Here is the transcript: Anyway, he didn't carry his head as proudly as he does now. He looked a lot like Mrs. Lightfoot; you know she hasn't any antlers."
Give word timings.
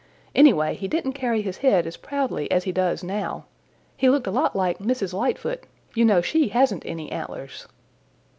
Anyway, 0.33 0.73
he 0.73 0.87
didn't 0.87 1.13
carry 1.13 1.43
his 1.43 1.57
head 1.59 1.85
as 1.85 1.95
proudly 1.95 2.49
as 2.49 2.63
he 2.63 2.71
does 2.71 3.03
now. 3.03 3.45
He 3.95 4.09
looked 4.09 4.25
a 4.25 4.31
lot 4.31 4.55
like 4.55 4.79
Mrs. 4.79 5.13
Lightfoot; 5.13 5.67
you 5.93 6.03
know 6.05 6.21
she 6.21 6.47
hasn't 6.47 6.83
any 6.87 7.11
antlers." 7.11 7.67